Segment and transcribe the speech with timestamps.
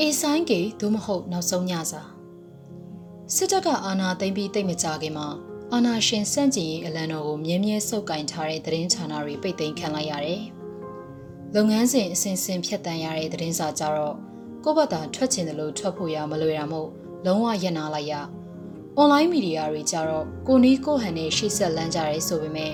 [0.00, 2.02] အေဆိုင်ကေသို့မဟုတ်နောက်ဆုံးညစာ
[3.34, 5.28] စစ်တပ်ကအာဏာသိမ်းပြီးတိတ်မကြခင်မှာ
[5.72, 10.42] အာဏာရှင်စန့်ကျင်ရေးအလံတော်ကိုမြဲမြဲစုပ်ကင်ထားတဲ့သတင်းဌာနတွေပိတ်သိမ်းခံလိုက်ရတယ်။
[11.54, 14.14] လုပ်ငန်းစဉ်အစဉ်စဉ်ဖြတ်တန်းရတဲ့သတင်းစာကြတော့
[14.64, 16.88] ကိုယ့်ဘက်သာထွက်ချင်တယ်လို့ထွက်ဖို့ရမလွယ်တာမို့
[17.26, 18.14] လုံးဝရပ်နာလိုက်ရ။
[19.00, 22.72] online မီဒီယာတွေကြတော့ကိုနီးကိုဟန်နဲ့ရှေ့ဆက်လန်းကြရဲဆိုပေမဲ့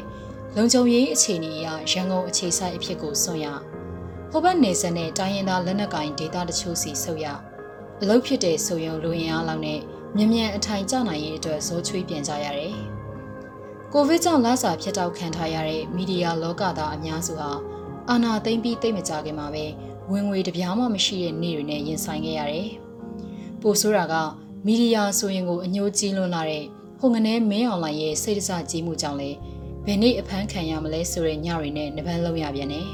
[0.55, 3.47] လုံခြုံရေးအခြေအနေအရရန်ကုန်အခြေစိုက်အဖြစ်ကိုစွန့်ရ။
[4.31, 7.27] ဟိုဘက်နေဆက်နဲ့တိုင်းရင်းသားလက်နက်ကိုင်ဒေသတချို့စီဆုတ်ရ။
[8.01, 9.79] အလုပ်ဖြစ်တဲ့ဆိုရင်လူရင်အားလောက်နဲ့
[10.15, 12.75] မြ мян အထိုင်ကျနိုင်ရေးအတွက်ဇိုးချွေးပြန်ကြရတယ်။
[13.93, 17.51] ကိုဗစ်ကြောင့်လစာဖြတ်တောက်ခံထားရတဲ့မီဒီယာလောကသားအများစုဟာ
[18.09, 19.65] အာဏာသိမ်းပြီးတိတ်မကြခင်မှာပဲ
[20.11, 22.69] ဝင်ငွေတစ်ပြားမှမရှိတဲ့နေ့တွေနဲ့ရင်ဆိုင်ခဲ့ရတယ်။
[23.61, 24.15] ပိုဆိုးတာက
[24.65, 26.63] မီဒီယာဆိုရင်ကိုအညှိုးကြီးလွန်းလာတဲ့
[26.99, 29.31] ဟိုငနဲမင်းအွန်လိုင်းရဲ့စိတ်တစကြီးမှုကြောင့်လေ
[29.86, 32.88] ဘယ်နေ့အဖမ်းခံရမလဲဆိုတဲ့ညတွေနဲ့နှပန်းလုံးရပြန်တယ်။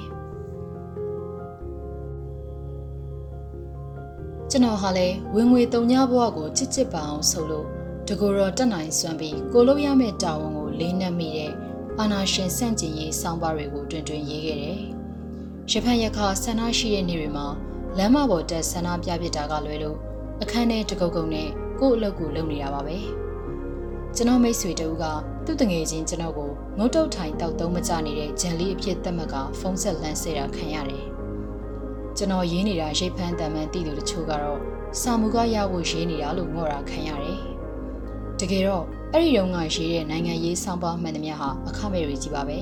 [4.51, 7.67] ကျွန်တော်ဟာလည်းဝင်ငွေတုံညဘဝကိုချစ်ချစ်ပါအောင်ဆိုလို့
[8.09, 11.53] တကူတော်တက်နိုင်စွမ်းပြီးကိုလို့ရမယ့်တာဝန်ကိုလေးနက်မိတဲ့
[11.99, 14.81] အာနာရှင်စန့်ကျင်ရေးစောင်းပါတွေကိုတွင်တွင်ရေးခဲ့တယ်။
[15.71, 17.47] ရဖန်ရခါဆန္ဒရှိတဲ့နေ့တွေမှာ
[17.99, 19.97] လမ်းမပေါ်တက်ဆန္ဒပြပြတာကလွဲလို့
[20.43, 21.49] အခန်းထဲတကုတ်ကုတ်နဲ့
[21.81, 22.99] ကို့အလုပ်ကိုလုပ်နေတာပါပဲ။
[24.17, 25.05] ကျွန်တော်မိတ်ဆွေတူက
[25.45, 31.05] သူ့တငယ်ချင်းကျွန်တော်ကိုငုတ်တုတ်ထိုင်တောက်သုံးမကြနေတဲ့ဂျန်လီအဖြစ်သတ်မှတ်ကဖုန်းဆက်လန်းစေတာခံရတယ်။
[32.17, 34.59] ကျွန်တော်ရေးနေတာရိတ်ဖမ်းတမ်းမှန်တည်သူတချို့ကတော့
[35.01, 37.39] စာမှုကရဖို့ရေးနေတာလို့ငေါ်တာခံရတယ်။
[38.41, 42.59] တကယ်တော့အဲ့ဒီတုန်းကရေးတဲ့နိုင်ငံရေးစောင့်ပါမှန်သမျှဟာအခမဲ့တွေကြီးပါပဲ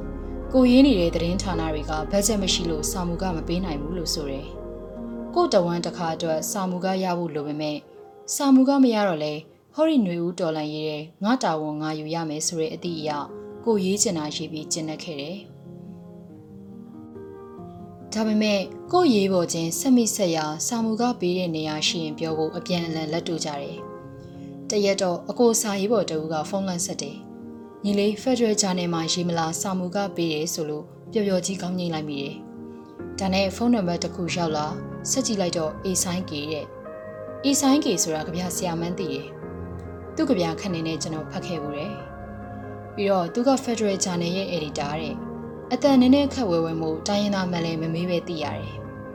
[0.52, 4.46] ။ကိုရေးနေတဲ့သတင်းဌာနတွေကဘတ်ဂျက်မရှိလို့စာမှုကမပေးနိုင်ဘူးလို့ဆိုတယ်။
[5.34, 7.76] ကိုတဝမ်းတစ်ခါအတွက်စာမှုကရဖို့လိုပေမဲ့
[8.34, 9.34] စာမှုကမရတော့လဲ
[9.76, 13.10] ဟော်ရီຫນွေဦးတော်လန်ရေးတဲ့ငါတာဝန်ငါယူရမယ်ဆိုတဲ့အသည့်အရ
[13.64, 15.36] ကိုရေးချင်တာရေးပြီးကျင့်တတ်ခဲ့တယ်။
[18.12, 18.60] ဒါပေမဲ့
[18.92, 23.78] ကို့ရေးပေါ်ချင်းဆက်မိဆက်ရာစာမူကပေးတဲ့နေရာရှိရင်ပြောဖို့အပြန်အလှန်လက်တူကြတယ်။
[24.70, 27.16] တရက်တော့အကိုစာရေးပေါ်တူကဖုန်းလန့်ဆက်တယ်။
[27.84, 32.34] ညီလေး Federal Journal မှာရေးမလားစာမူကပေးတယ်ဆိုလို့ပျော်ပျော်ကြီးကောင်းငိမ့်လိုက်မိတယ်။
[33.18, 34.66] ဒါနဲ့ဖုန်းနံပါတ်တစ်ခုရောက်လာ
[35.10, 36.66] ဆက်ကြည့်လိုက်တော့ A ဆိုင်ကေတဲ့။
[37.44, 39.28] A ဆိုင်ကေဆိုတာကြပြဆရာမန်းသိတယ်။
[40.16, 41.94] သူ့ကြပြခက်နေနဲ့ကျွန်တော်ဖတ်ခဲ့ဘူးတယ်။
[42.94, 45.14] ပြီးတော့သူက Federal Journal ရဲ့ editor တဲ့
[45.72, 48.72] အတန်နည်းနည်းခက်ဝဲဝဲမှုတိုင်းရင်းသားမှလည်းမမေးပဲသိရတယ်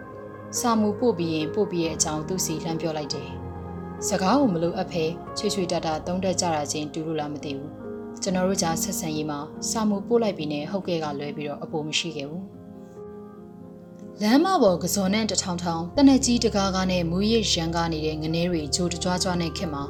[0.59, 3.29] ။စာမှုပို့ပြီးရင်ပို့ပြီးရဲ့အကြောင်းသူစီလှမ်းပြောလိုက်တယ်။
[4.07, 5.05] စကားကိုမလို့အပ်ဖဲ
[5.37, 7.71] ချွေချွေတတာတုံးတက်ကြတာချင်းတူလို့လားမသိဘူး။
[8.21, 12.43] ကျွန်တော်တို့ကြားဆက်ဆံရေးမှာစာမှုပို့လိုက်ပြီးနဲ့ဟုတ်ကဲ့ကလွဲပြီးတော့အပေါ်မရှိခဲ့ဘူး။
[14.21, 19.83] လမ်းမပေါ်ကစုံနဲ့တထောင်ထောင်တနက်ကြီးတကားကားနဲ့မူရစ်ရန်ကားနေတဲ့ငနေတွေဂျိုးကြွားကြွားနဲ့ခင်မှာ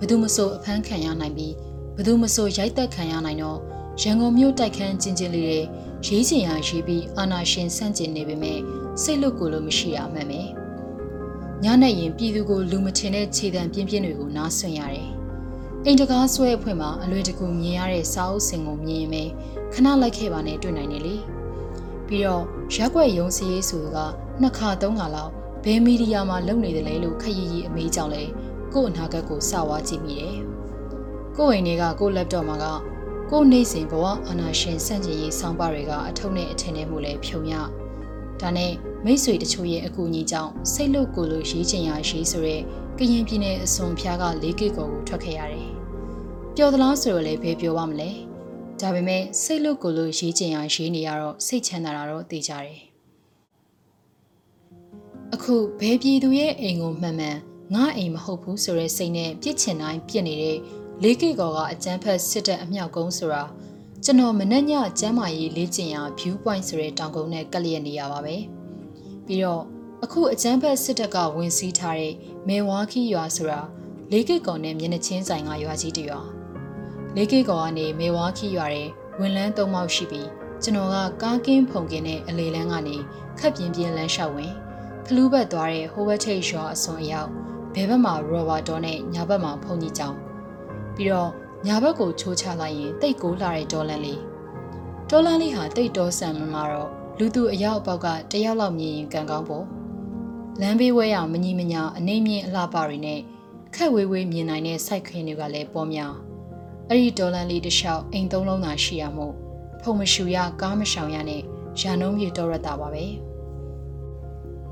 [0.00, 1.54] ဘသူမဆိုအဖမ်းခံရနိုင်ပြီး
[1.96, 3.58] ဘသူမဆိုရိုက်တက်ခံရနိုင်တော့
[4.02, 5.58] ရန်ကုန်မြို့တိုက်ခန်းချင်းချင်းလေးတွေ
[6.06, 8.58] ရေးချင်ရရေးပြီးအာနာရှင်ဆန့်ကျင်နေပေမဲ့
[9.02, 10.40] စိတ်လွတ်ကိုလို့မရှိရမှန်ပဲ
[11.64, 15.08] ညနဲ့ရင်ပြည်သူကိုလူမထင်တဲ့ခြေတံပြင်းပြင်းတွေကိုနားဆွင့်ရတယ်
[15.84, 19.22] အိမ်တကားဆွဲအဖွင့်မှာအလွယ်တကူမြင်ရတဲ့စာအုပ်စင်ကိုမြင်ရင်ပဲ
[19.72, 21.16] ခဏလိုက်ခဲ့ပါနဲ့တွေ့နိုင်တယ်လေ
[22.06, 22.44] ပြီးတော့
[22.74, 23.96] ရက်ွက်ရုံစည်းရေးဆိုက
[24.40, 25.32] နှစ်ခါသုံးခါလောက်
[25.64, 28.22] ဘယ်မီဒီယာမှာလုပ်နေတယ်လဲလို့ခက်ရည်ရည်အမေးကြောင့်လဲ
[28.74, 30.36] ကို့အနာဂတ်ကိုစဝါကြည့်မိတယ်
[31.36, 32.66] ကို့အိမ်တွေကကို့ laptop မှာက
[33.30, 37.54] ကိုနေစဉ်ဘဝအာနာရှင်စန့်ကျင်ရေးဆောင်းပါတွေကအထုံးနဲ့အထင်နဲ့မှုလည်းဖြုံရ
[38.40, 38.72] ဒါနဲ့
[39.04, 42.56] မိတ်ဆွေတချို့ရဲ့အကူအညီကြောင့်စိတ်လို့ကိုလို့ရေးချင်ရရေးဆိုရဲ
[42.98, 45.70] ကရင်ပြည်နယ်အစွန်ဖျားက၄ကီကိုကိုထွက်ခဲ့ရတယ်
[46.56, 48.10] ပျော်သလားဆိုတော့လည်းဘယ်ပြောပါမလဲ
[48.80, 52.80] ဒါပေမဲ့စိတ်လို့ကိုလို့ရေးချင်ရရေးနေရတော့စိတ်ချမ်းသာတာတော့သိကြတယ်
[55.34, 57.38] အခုဘယ်ပြည်သူရဲ့အိမ်ကိုမှန်မှန်
[57.74, 60.58] ငါအိမ်မဟုတ်ဘူးဆိုတဲ့စိတ်နဲ့ပြစ်ချင်တိုင်းပြစ်နေတဲ့
[61.02, 63.42] လေးကီကောကအကျန်းဖက်စစ်တဲ့အမြောက်ကုန်းဆိုတာ
[64.04, 68.36] ကျွန်တော်မနှက်ညကျမ်းမာရေးလေ့ကျင့်ရာ view point ဆိုတဲ့တောင်ကုန်းနဲ့ကပ်လျက်နေရပါပဲ
[69.26, 69.62] ပြီးတော့
[70.04, 72.14] အခုအကျန်းဖက်စစ်တပ်ကဝင်စီးထားတဲ့
[72.48, 73.60] မေဝါခီရွာဆိုတာ
[74.12, 76.20] လေးကီကောနဲ့မျက်နှချင်းဆိုင်ကရွာကြီးတရွာ
[77.16, 78.88] လေးကီကောကနေမေဝါခီရွာတဲ့
[79.20, 80.28] ဝင်လန်းသုံးပေါက်ရှိပြီး
[80.62, 82.96] ကျွန်တော်ကကားကင်းဖုန်ကင်းတဲ့အလေလန်းကနေ
[83.38, 84.52] ခက်ပြင်းပြင်းလမ်းလျှောက်ဝင်
[85.04, 87.30] ဖလူးဘက်သွားတဲ့ဟိုဘက်ထိပ်ရွာအစွန်အရောက်
[87.78, 90.16] ဘဲဘက်မှာရောဘာတော်နဲ့ညာဘက်မှာဖုန်ကြီးကြောင်
[90.94, 91.30] ပြီးတော့
[91.66, 94.20] ညာဘက်ကိုချိုးချလိုက်ရင်တိတ်ကိုလာတဲ့ဒေါ်လန်လေး
[95.10, 99.64] ဒေါ်လန်လေးဟာတိတ်တော်ဆန်လာတော့လူသူအယောက်အပေါက်ကတယောက်လောက်မြင်ရင်ကံကောင်းပေါ့
[100.60, 103.20] လမ်းဘေးဝဲရမညီမညာအနေမြင့်အလှပတွေနဲ့
[103.74, 106.14] ခက်ဝေးဝေးမြင်နိုင်တဲ့စိုက်ခင်းတွေကလည်းပေါ်များ
[106.88, 109.34] အဲ့ဒီဒေါ်လန်လေးတစ်လျှောက်အိမ်သုံးလုံးသာရှိရမို့
[109.82, 111.42] ဖုံမရှူရကားမရှောင်ရနဲ့
[111.80, 113.04] ရာနှုံးပြေတော်ရတာပါပဲ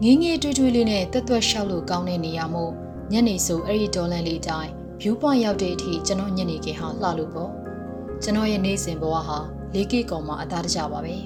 [0.03, 2.73] ငင်းငယ်တွေးတွေးလေးနဲ့တက်သွက်လျှောက်လို့ကောင်းတဲ့နေရာမို့
[3.13, 7.51] ညနေဆိုအဲ့ဒီဒေါ်လန်လေးတိုင်း view point ရောက်တဲ့အထိကျွန်တော်ညနေခင်းဟာလှလို့ပေါ့
[8.23, 9.39] ကျွန်တော်ရဲ့နေ့စဉ်ဘဝဟာ
[9.73, 11.17] 4K ကောင်မှအသားတကြပါပဲ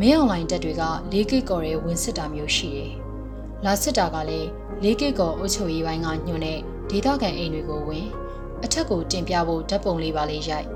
[0.00, 0.82] မင်းအွန်လိုင်းတက်တွေက
[1.12, 2.92] ၄ကစ်ကော်ရဲ့ဝင်စစ်တာမျိုးရှိတယ်။
[3.64, 4.48] လာစစ်တာကလည်း
[4.84, 6.58] ၄ကစ်ကော်အုပ်ချုပ်ရေးပိုင်းကညွှန်တဲ့
[6.90, 8.06] ဒေသခံအိမ်တွေကိုဝင်
[8.64, 10.66] အထက်ကိုတင်ပြဖို့ဓာတ်ပုံလေးပါလေးရိုက်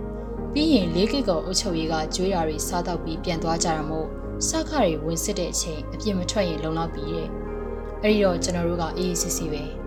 [0.53, 4.07] ပြီးရင်၄ကစ်ကော်အုပ်ချုပ်ရေးကကျွေးတာတွေစားတော့ပြီးပြန်သွားကြတာမို့
[4.49, 7.29] စခါတွေဝင်စစ်တဲ့အချိန်အပြစ်မထွက်ရင်လုံလောက်ပြီးတဲ့
[8.03, 9.82] အဲ့ဒီတော့ကျွန်တော်တို့ကအေးအေးဆေးဆေးပဲ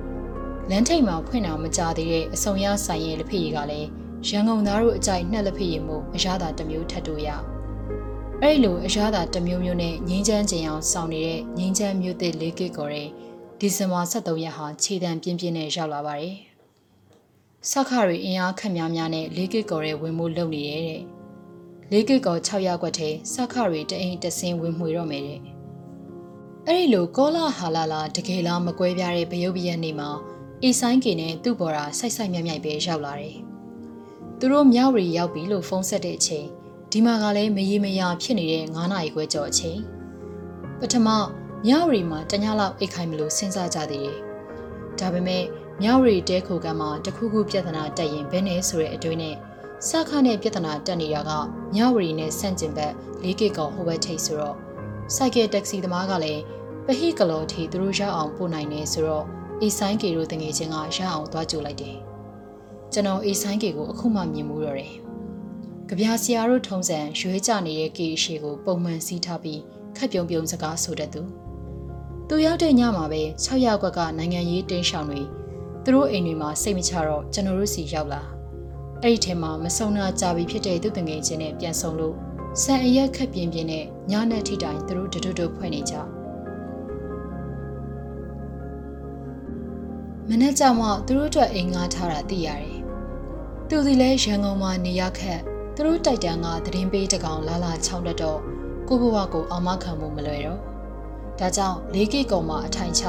[0.70, 3.90] လမ်းထိပ်မှာဖွင့်တာမကြသေးတဲ့အစုံရဆိုင်ရဲ့လက်ဖက်ရည်ကလည်း
[4.28, 7.30] ရန်ကုန်သားတို့အကြိုက်နှက်လက်ဖက်ရည်မှုအရသာတစ်မျိုးထပ်တူရ
[8.42, 13.10] အဲ့လိုအရသာတစ်မျိုးမျိုးနဲ့ငင်းချမ်းကျင်အောင်စောင့်နေတဲ့ငင်းချမ်းမျိုးသစ်၄ကစ်ကော်တဲ့
[13.60, 16.36] ဒီဇင်ဘာ23ရက်ဟာခြေတံပြင်းပြင်းနဲ့ရောက်လာပါတယ်
[17.72, 21.02] စခါတွေအင်အားခက်များများနဲ့၄ကစ်ကော်ရဲ့ဝင်မှုလုပ်နေရတဲ့
[21.94, 25.40] ၄ကစ်ကော6ရက်ကွက်ထဲစခါတွေတအိမ်တဆင်းဝင်မှွေတော့မယ်တဲ့
[26.68, 30.10] အဲ့ဒီလိုကောလာဟာလာလာတကယ်လားမကွဲပြားတဲ့ဗယုတ်ပယက်နေမှာ
[30.64, 33.38] အီဆိုင်ကေနဲ့သူ့ပေါ်တာဆိုက်ဆိုက်မြိုက်မြိုက်ပဲရောက်လာတယ်။
[34.40, 36.48] သူတို့မြောက်ရီရောက်ပြီလို့ဖုန်းဆက်တဲ့အချိန်
[36.92, 39.80] ဒီမှာကလည်းမရေမရာဖြစ်နေတဲ့9နာရီခွဲကျော်အချိန်
[40.80, 41.08] ပထမ
[41.68, 44.18] မြောက်ရီမှာတညလောက်အိတ်ခိုင်မလို့စဉ်းစားကြသေးတယ်။
[45.00, 45.44] ဒါပေမဲ့
[45.82, 49.36] မြောက်ရီတဲခိုကမ်းမှာတခုခုပြဿနာတက်ရင်ဘယ်နဲ့ဆိုတဲ့အတွေ့နဲ့
[49.88, 51.32] စခါနဲ့ပြဿနာတက်နေတာက
[51.76, 52.94] မြောက်ရီနဲ့ဆန့်ကျင်ဘက်
[53.24, 54.58] ၄ကီကောင်ဟိုဘက်ထိပ်ဆိုတော့
[55.16, 56.42] စိုက်ကယ်တက္ကစီသမားကလည်း
[56.86, 59.26] ပဟိကလော်ထီသူတို့ရောက်အောင်ပို့နိုင်နေဆိုတော့
[59.62, 61.98] အေဆိုင်ကေတို့တငယ်ချင်းကရအောင်သွားကြိုလိုက်တယ်
[62.94, 64.94] ကျွန်တော်အေဆိုင်ကေကိုအခုမှမြင်မှုတော့တယ်
[65.88, 69.62] ကြပြာဆရာတို့ထုံးစံရွေးကြနေတဲ့ကေအရှိကိုပုံမှန်စီးထားပြီး
[69.98, 71.22] ခက်ပြုံပြုံစကားဆိုတတ်သူ
[72.30, 75.22] သူရောက်တဲ့ညမှာပဲ6ရက်ကွက်ကနိုင်ငံရေးတင်းရှောင်တွေ
[75.84, 78.22] သူတို့အိမ်တွေမှာစိတ်မချတော့ကျွန်တော်တို့စီရောက်လာ
[79.04, 82.16] အဲ့ဒီထဲမှာမဆုံနာကြပြီဖြစ်တဲ့သူတငယ်ချင်းနဲ့ပြန်ဆုံလို့
[82.62, 85.94] ဆန်အရက်ခက်ပြင်းပြင်းနဲ့ညနဲ့ထိတိုင်သူတို့တတွတ်ဖွဲ့နေကြ
[90.29, 92.79] မနေ့ကမှသူတို့အတွက်အိမ်ငှားထားတာသိရတယ်။
[93.69, 95.41] သူဒီလဲရန်ကုန်မှာနေရခက်
[95.75, 98.41] သူတို့တိုက်တန်းကသတင်းပေးတကောင်လာလာချောင်းလက်တော့
[98.89, 100.61] ကိုဘဝကိုအောင်မခံမှုမလွယ်တော့။
[101.39, 103.05] ဒါကြောင့်လေးကိကုံမှာအထိုင်ချ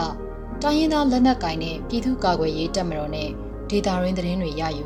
[0.61, 3.29] တိုင်းရင်းသားလက်နက်ကင်နဲ့ပြည်သူ့ကာကွယ်ရေးတပ်မတော်နဲ့
[3.69, 4.85] ဒေတာရင်းသတင်းတွေရယူ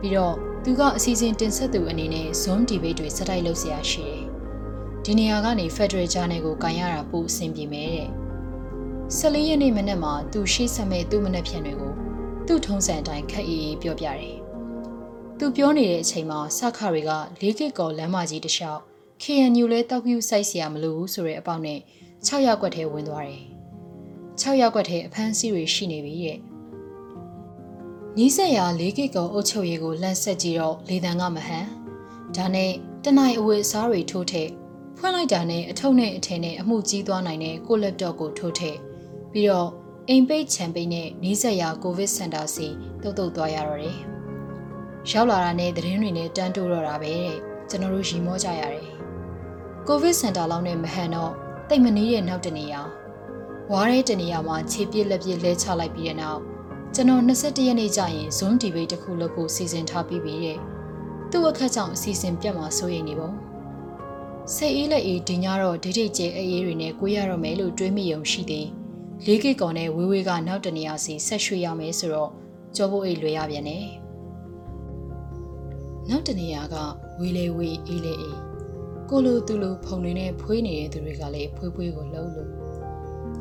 [0.00, 0.34] ပြီးတော့
[0.64, 4.22] သူကအစီအစဉ်တင်ဆက်သူအနေနဲ့ Zoom debate တွေစတိုက်လုပ်เสียရှိတယ်။
[5.04, 8.08] ဒီနေရာကနေ Federal Journal ကိုကန်ရတာပိုအဆင်ပြေမယ်တဲ့။
[9.18, 11.92] 14ရက်နေ့မနက်မှာသူရှိဆက်မဲ့သူ့မနက်ဖြန်တွေကို
[12.46, 14.36] သူ့ထုံးစံအတိုင်းခက်အေးအေးပြောပြတယ်။
[15.38, 17.10] သူပြောနေတဲ့အချိန်မှာစခါတွေက
[17.40, 18.80] လေးကစ်ကော်လမ်းမကြီးတစ်လျှောက်
[19.22, 21.78] KNU လဲတောက်ပြူစိုက်เสียမလို့ဘူးဆိုတဲ့အပေါက်နဲ့
[22.26, 23.42] 6ရက်ကွက်ထဲဝင်သွားတယ်။
[24.40, 26.38] 6ရက်ကွက်ထဲအဖမ်းဆီးတွေရှိနေပြီတဲ့။
[28.16, 31.66] နီးစက်ရလေးကစ်ကော်အုပ်ချုပ်ရေးကိုလှမ်းဆက်ကြည့်တော့လေတံကမဟန်။
[32.36, 32.70] ဒါနဲ့
[33.04, 34.50] တနိုင်အဝတ်အစားတွေထိုးထည့်
[34.98, 38.78] ဖွင့်လိုက်တာနဲ့အထုပ်နဲ့အထည်နဲ့အမှုကြီးသွားနိုင်တဲ့ကိုလက်တော့ကိုထိုးထည့်
[39.37, 39.69] ပြီးတော့
[40.09, 42.67] အိမ်ပိတ်ချံပိတ်နဲ့နီးစပ်ရာကိုဗစ်စင်တာစီ
[43.03, 43.97] တုတ်တုတ်သွားရတော့တယ်။
[45.09, 47.37] ရောက်လာတာနဲ့သတင်းတွေနဲ့တန်းတိုးတော့တာပဲတဲ့။
[47.69, 48.89] ကျွန်တော်တို့ရီမောကြရတယ်။
[49.87, 51.33] ကိုဗစ်စင်တာလောက်နဲ့မဟန်တော့
[51.69, 52.81] တိတ်မနေတဲ့နောက်တနေရာ
[53.71, 56.41] ဝါးတဲ့တနေရာမှာခြေပြက်လက်ပြက်လဲချလိုက်ပြီးတဲ့နောက်
[56.95, 60.57] ကျွန်တော်21ရက်နေ့ကျရင် Zoom debate တစ်ခုလုပ်ဖို့စီစဉ်ထားပြီးပြီတဲ့။
[61.31, 63.31] သူ့အခက်ကြောင့်အစီအစဉ်ပြတ်မှာစိုးရိမ်နေပုံ။
[64.55, 68.71] စိတ်အေးလက်အေးဒီညတော့ဒိတ်ဒိတ်ကျဲအေးတွေနဲ့ကိုရရတော့မယ်လို့တွေးမိုံရှိသေးတယ်။
[69.23, 72.31] ၄ကီကောင်နဲ့ဝေးဝေးကနောက်တနေရာစီဆက်ရွှေ့ရမယ်ဆိုတော့
[72.75, 73.85] ကြောဖို့အိတ်လွယ်ရပြန်တယ်။
[76.09, 76.75] နောက်တနေရာက
[77.19, 78.39] ဝေးလေဝေးအေးလေအေး
[79.09, 82.49] ကိုလိုသူလိုဖုံတွေနဲ့ဖွေးနေတဲ့သူတွေကလည်းဖွေးဖွေးကိုလှုပ်လို့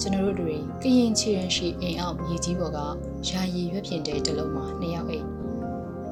[0.01, 2.79] ကျွန်တော်တို့တွေကရင်ချင်ရှိအိမ်အောင်မြေကြီးပေါ်က
[3.29, 5.27] ယာယီရွက်ပြင်တဲ့တလုံးမှာနှစ်ယောက်အိတ်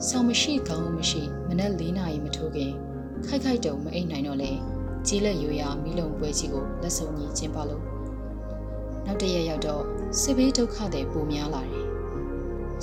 [0.08, 2.72] ဆောင်မရှိကောင်းမရှိမနက်၄နာရီမထိုးခင်
[3.26, 4.52] ခိုက်ခိုက်တုံမအိတ်နိုင်တော့လေ
[5.06, 7.91] ကြီးလက်ရိုးရာမီးလုံးပွဲကြီးကိုလက်စုံကြီးကျင်းပလို့
[9.06, 9.84] နောက်တရက်ရောက်တော့
[10.20, 11.86] စစ်ဘေးဒုက္ခတွေပိုများလာတယ်။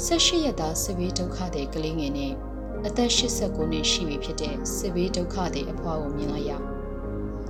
[0.05, 2.33] ၁၈ရက်သားစစ်ဘေးဒုက္ခတွေကလေးငယ်နဲ့
[2.87, 6.51] အသက်89နှစ်ရှိပြီဖြစ်တဲ့စစ်ဘေးဒုက္ခတွေအဖွားကိုမြင်လိုက်ရ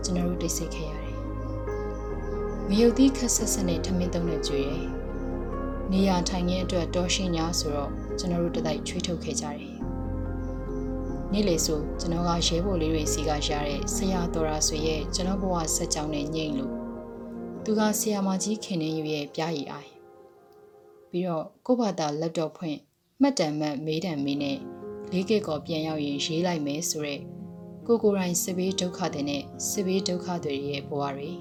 [0.04, 1.16] ကျွန်တော်တို့တိတ်ဆိတ်ခဲ့ရတယ်။
[2.70, 4.88] ငရုတ်သီးခက်ဆက်ဆက်နဲ့ထမင်းသုံးနဲ့ကြွေတယ်။
[5.92, 9.76] နေရာထိုင်ခင်းအတွက်တော်ရှင်းညာဆိုတော့ကျွန်တော်တို့တတိုက်ချွေးထုတ်ခဲ့ကြတယ်။
[11.32, 16.79] နေ့လေဆိုကျွန်တော်ကရဲဘော်လေးတွေစီကရတဲ့ဆရာတော်ရာဆွေရဲ့ကျွန်တော်ဘဝဆက်ကြောင်းနဲ့ညိမ့်လို့
[17.72, 19.92] သူကဆီယာမကြီးခင်နေယူရဲ့ပြားရည်အိုင်
[21.12, 22.80] ပြီးတော့ကိုဘာသာလက်တော့ဖွင့်
[23.22, 24.58] မှတ်တမ်းမှတ်မေးတံမေးနဲ့
[25.12, 27.22] လေးကစ်ကောပြန်ရောက်ရင်ရေးလိုက်မယ်ဆိုရက်
[27.88, 31.32] ကိုကိုရိုင်းစပေးဒုက္ခတွေနဲ့စပေးဒုက္ခတွေရဲ့ဘဝတွေ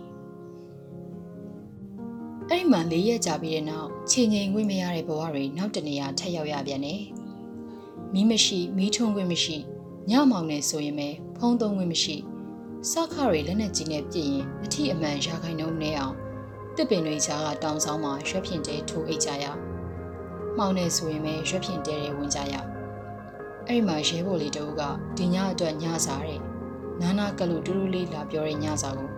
[2.49, 7.03] အဲ့မှ၄ရက်ကြာပြီးတဲ့နောက်ချိန်ငိမ်ခွင့်မရတဲ့ဘဝတွေနောက်တနေရာထပ်ရောက်ရပြန်တယ်
[8.13, 9.57] မီးမရှိမီးထွန်းခွင့်မရှိ
[10.11, 12.17] ညမောင်နေဆိုရင်ပဲဖုံးသုံးခွင့်မရှိ
[12.87, 16.17] စခါတွေလက်နဲ့ကြီးနဲ့ပြည့်ရင်အထီအမှန်ရာခိုင်နှုန်းနဲ့အောင်
[16.77, 19.45] တစ်ပင်တွေကြားကတောင်ဆောင်မှာရွက်ဖြင့်တဲထိုးအိတ်ကြရ
[20.57, 22.55] မှောင်နေဆိုရင်ပဲရွက်ဖြင့်တဲတွေဝင်ကြရ
[23.67, 24.83] အဲ့ဒီမှာရဲဘော်လေးတဦးက
[25.17, 26.41] ဒီညအတွက်ညစာတဲ့
[27.01, 29.09] နာနာကလူတူတူလေးလာပြောတဲ့ညစာကို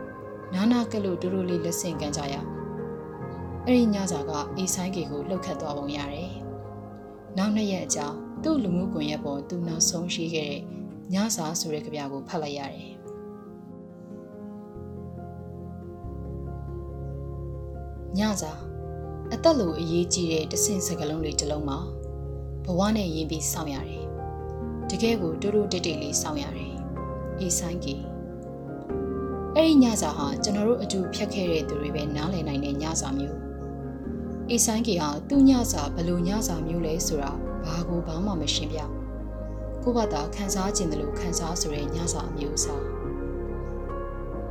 [0.55, 2.35] နာနာကလို့တို့တို့လေးလက်ဆင့်ကန်ကြရ
[3.67, 6.33] အဲ့ဒီညစာကအေးဆိုင်ကေကိုလှုပ်ခတ်သွားပုံရတယ်
[7.37, 8.07] နောက်နှစ်ရက်အကြာ
[8.43, 10.62] သူ့လူမှုကွန်ရက်ပေါ်သူနောက်ဆုံးရှိခဲ့တဲ့
[11.14, 13.00] ညစာဆိုတဲ့ကြပြကိုဖတ်လိုက်ရတယ်
[18.19, 18.52] ညစာ
[19.33, 21.79] အသက်လိုအရေးကြီးတဲ့တဆင့်စကလုံးလေးတစ်လုံးမှာ
[22.64, 24.07] ဘဝနဲ့ယဉ်ပြီးစောင့်ရတယ်
[24.90, 26.75] တကယ်ကိုတိုးတိုးတိတ်တိတ်လေးစောင့်ရတယ်
[27.38, 27.95] အေးဆိုင်ကေ
[29.55, 33.38] အဲ့ဒီညစာဟာကျွန်တော်တို့အတူဖြတ်ခဲ့တဲ့သူတွေပဲနားလည်နိုင်တဲ့ညစာမျိုး
[34.49, 37.31] အေးဆိုင်ကေဟာသူ့ညစာဘယ်လိုညစာမျိုးလဲဆိုတာ
[37.64, 38.79] ဘာကိုဘာမှမရှင်းပြ
[39.83, 43.00] ကိုယ့်ဘာသာခံစားကျင်တယ်လို့ခံစားဆိုတဲ့ညစာအမျိုးအစား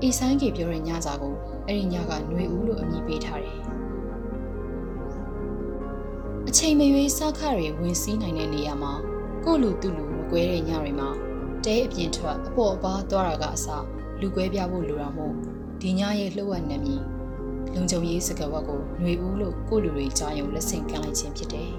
[0.02, 1.34] အေးဆိုင်ကေပြောတဲ့ညစာကို
[1.66, 3.58] အဲ့ဒီညကຫນွေဦးလို့အမည်ပေးထားတယ်
[6.48, 8.92] အချိန်မရွေးစခတွေဝင်စည်းနိုင်တဲ့နေရာမှာ
[9.44, 11.10] ကိုလူသူလူမကွဲတဲ့ညတွေမှာ
[11.64, 13.84] တဲအပြင်ထွက်အပေါ်အပါသွားတာကအစား
[14.20, 15.34] လူကွဲပြဖို့လိုတာမို့
[15.80, 17.02] ဒီညရဲ့လှုပ်ဝက်နေမည်
[17.74, 21.72] လုံခြုံရေးစကားဝတ်ကိုຫນွေဦးလို့ကိုလူတွေကြားရုံလက်ဆင့်ကမ်းလိုက်ခြင်းဖြစ်တယ်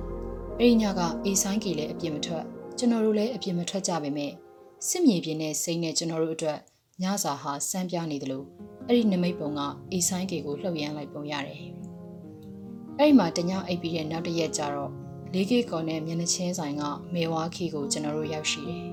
[0.58, 2.44] ။အဲဒီညကအေဆိုင်ကီလည်းအပြင်မထွက်
[2.78, 4.26] ကျွန်တော်တို့လည်းအပြင်မထွက်ကြပါပဲ။
[4.88, 6.58] စစ်မြေပြင်နဲ့စိမ့်နဲ့ကျွန်တော်တို့အတွက်
[7.03, 8.45] ညစာဟာစမ်းပြနေတယ်လို့
[8.87, 9.59] အဲ့ဒီနမိတ်ပုံက
[9.91, 11.61] အေဆိုင်ကီကိုလှုပ်ရမ်းလိုက်ပုံရတယ်။
[12.99, 14.91] အဲ့ဒီမှာတညအိပ်ပြီးတဲ့နောက်တစ်ရက်ကျတော့
[15.33, 18.85] လေးကေကော်နဲ့မျက်နှချင်းဆိုင်ကမေဝါခီကိုကျွန်တော်တို့ရောက်ရှိတယ်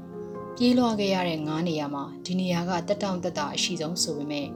[0.56, 4.46] ။ပြေးလွှားခဲ့ရတဲ့ငားနေရာမှာဒီနေရာကတက်တောင့်တက်တာအရှိဆုံးဆိုပေမဲ့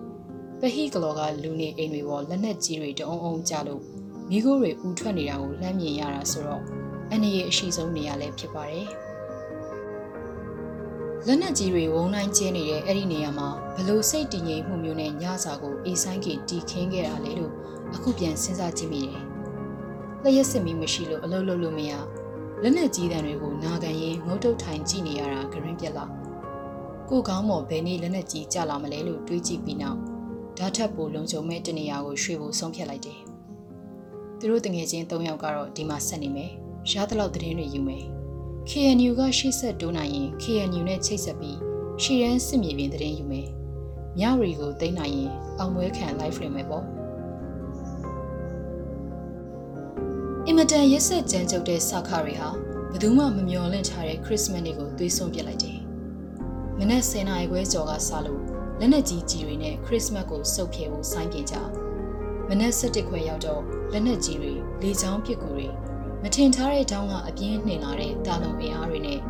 [0.60, 3.82] ပဟိကလောကလူနေအိမ်တွေပေါ်လက်နက်ကြီးတွေတအုံအုံကြလို့
[4.30, 6.62] မိခိုးတွေဥထွက်နေတာကိုလှမ်းမြင်ရတာဆိုတော့
[7.12, 8.86] အနေရအရှိဆုံးနေရာလည်းဖြစ်ပါတယ်
[11.28, 17.52] လက်နက်ကြီးတွေဝုန်းတိုင်းကျင်းနေတဲ့အဲ့ဒီနေရာမှာဘလို့စိတ်တည်ငြိမ်မှုမျိုးနဲ့ညစာကိုအေးဆိုင်ကတီခင်းခဲ့တာလေလို့
[17.94, 19.22] အခုပြန်စဉ်းစားကြည့်မိတယ်။
[20.22, 21.92] လျှက်စစ်မီမရှိလို့အလုပ်လုပ်လို့မရ
[22.62, 26.04] လက်နက်ကြီးတံတွေကိုနာခံရင်ငုတ်တုတ်ထိုင်ကြည့်နေရတာဂရင်းပြက်လာ
[27.08, 29.98] ကိုကောင်းမော်ဘယ်နည်းလက်နက်ကြီးကြလာမလဲလို့တွေးကြည့်ပြီးနောက်
[30.58, 33.20] ဓာတ်ထပ်ပိုလုံခြုံမဲ့တနေရာကိုရွှေ့ဖို့ဆုံးဖြတ်လိုက်တယ်
[34.38, 36.50] သူတို့တငယ်ချင်း၃ယောက်ကတော့ဒီမှာဆက်နေမယ်
[36.92, 38.04] ရသလောက်သတင်းတွေယူမယ်
[38.70, 41.58] KNU ကရှေ့ဆက်တိုးနိုင်ရင် KNU နဲ့ချိတ်ဆက်ပြီး
[42.02, 43.48] ရှီရန်စစ်မြေပြင်သတင်းယူမယ်
[44.18, 46.84] မြရီကိုသိမ်းနိုင်ရင်အောင်ပွဲခံ live လွှင့်မယ်ပေါ့
[50.46, 52.48] အင်မတန်ရက်ဆက်ကြမ်းကြုတ်တဲ့စခါတွေဟာ
[52.90, 55.78] ဘယ်သူမှမမျှော်လင့်ထားတဲ့ခရစ်စမတ်နေ့ကိုသွေးစွန်ပစ်လိုက်တယ်။
[56.78, 58.42] မနက်10:00နာရီခွဲကျော်ကစလို့
[58.80, 61.54] လက်နက်ကြီးကြီးတွေနဲ့ခရစ်စမတ်ကိုစုပ်ဖြဲဖို့စိုင်းပြင်ကြ။
[62.48, 65.68] မနက်7:00ခွဲရောက်တော့လက်နက်ကြီးတွေလေချောင်းပစ်ကူတွေ
[66.28, 69.20] မထင်ထားတဲ့တောင်းကအပြင်းနှင်လာတဲ့တာလုံအင်အားတွေနဲ့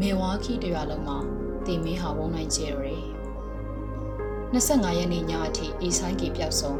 [0.00, 1.18] မေဝါခီတရွာလုံးမှာ
[1.66, 3.02] တင်မင်းဟာဝုန်းနိုင်ကျဲရတယ်။
[4.54, 6.78] 25ရက်နေ့ညအထိအေဆိုင်ကီပျောက်ဆုံး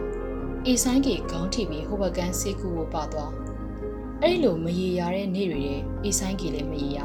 [0.67, 3.33] အေဆိုင်ကီခေါင်းထိပြီးဟိုဘကန်ဆေးကူကိုပါသွား။
[4.23, 7.01] အဲ့လိုမရေရတဲ့နေ့တွေရဲ့အေဆိုင်ကီလည်းမရေရ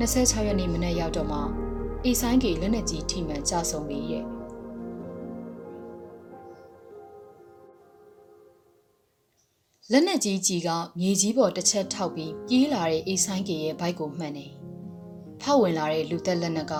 [0.00, 1.40] 26ရက်နေ့မနေ့ရောက်တော့မှ
[2.04, 4.39] အေဆိုင်ကီလက်နဲ့ကြီးထိမှန်ကြဆုံးပြီရဲ့
[9.92, 10.68] လက်နဲ့ကြီးကြီးက
[10.98, 14.46] မြေကြီးပေါ်တစ်ချက်ထောက်ပြီးပြေးလာတဲ့အေဆိုင်ကီရဲ့ဘိုက်ကိုမှန်နေ
[15.40, 16.74] ဖောက်ဝင်လာတဲ့လူသက်လက်နက်က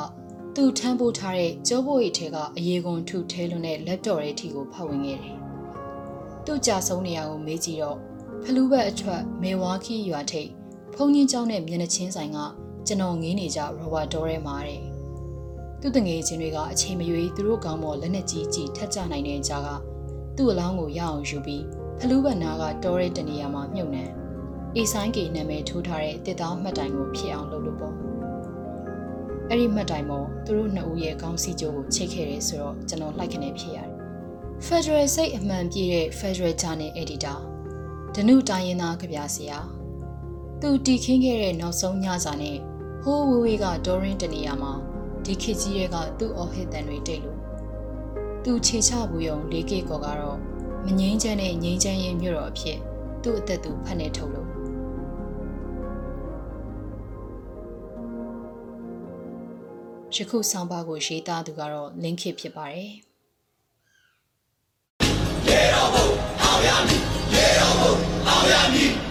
[0.54, 5.36] သူ့ထမ်းပိုးထားတဲ့ကြောဘိုးရီထဲကအရေကွန်ထုထဲလွန်းတဲ့လက်တော်ရဲ့ထီကိုဖောက်ဝင်ခဲ့တယ်။
[6.44, 7.98] သူ့ကြဆုံးနေရာကိုမေးကြည့်တော့
[8.42, 10.50] ဖလူးဘက်အထွက်မေဝါခီရွာထိပ်
[10.94, 12.38] ဖုန်ကြီးကျောင်းနဲ့မျက်နှချင်းဆိုင်က
[12.86, 14.82] ကျွန်တော်ငင်းနေကြရောဘတ်တော်ရဲမှာတဲ့
[15.80, 19.68] သူ့တငယ်ချင်းတွေကအချိန်မရွေးသူတို့ကောင်းပေါ်လက်နဲ့ကြီးကြီးထက်ကြနိုင်တဲ့ကြားက
[20.36, 24.04] သူ့အလောင်းကိုရအောင်ယူပြီး ဖလူးဘက်နာကတော်ရဲတနေရာမှာမြုပ်နှံ
[24.76, 27.94] အေဆိုင်ကေနာမည်ထိုးထားတဲ့တစ်သားမှတ်တိုင်ကိုဖြစ်အောင်လုပ်လို့ပေါ့
[29.48, 33.90] အဲ့ဒီမှတ်တိုင်ပေါ်သူတို့နှစ်ဦးရဲ့ခေါင်းစည်းကြိုးကိုချိတ်ခဲ့တယ်ဆိုတော့ကျွန်တော်လိုက်ခနဲ့ဖြစ်ရတယ်
[34.66, 37.38] Federal စိတ်အမှန်ပြည့်တဲ့ Federal Journal Editor
[38.14, 39.58] ဒနုတိုင်းရင်သားကြပြဆရာ
[40.60, 42.56] သူတီခင်းခဲ့တဲ့နောက်ဆုံးညစာနဲ့
[43.02, 44.72] ဟိုးဝေးဝေးကဒေါ်ရင်တနေရာမှာ
[45.24, 47.38] ဒီခေကြီးရဲ့ကသူ့အော်ဟစ်တန်တွေတိတ်လို့
[48.44, 50.49] သူခြေချဘူးယုံလေးကေကောကတော့
[50.84, 52.78] မငြိမ်းချမ်းတဲ့ငြိမ်းချမ်းရေးမြို့တော်အဖြစ်
[53.22, 54.48] သူ့အသက်သူဖန်နေထုတ်လို့
[60.14, 62.92] ယခုဆောင်းပါးကိုရေးသားသူကတော့လင်းခေဖြစ်ပါတယ်
[65.48, 66.06] ရေတော်ဘုံ
[66.42, 67.02] အောင်ရမည်
[67.34, 67.94] ရေတော်ဘုံ
[68.28, 69.09] အောင်ရမည်